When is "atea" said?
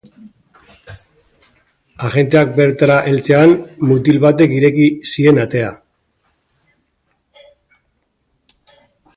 5.45-5.71